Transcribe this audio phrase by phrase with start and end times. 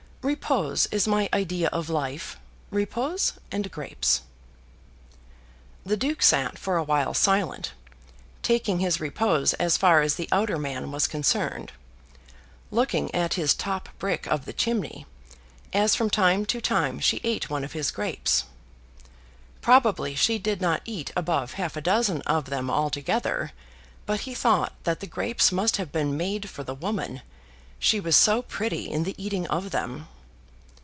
[0.23, 2.37] Repose is my idea of life;
[2.69, 4.21] repose and grapes."
[5.83, 7.71] The Duke sat for a while silent,
[8.43, 11.71] taking his repose as far as the outer man was concerned,
[12.69, 15.07] looking at his top brick of the chimney,
[15.73, 18.43] as from time to time she ate one of his grapes.
[19.59, 23.53] Probably she did not eat above half a dozen of them altogether,
[24.05, 27.23] but he thought that the grapes must have been made for the woman,
[27.83, 30.07] she was so pretty in the eating of them.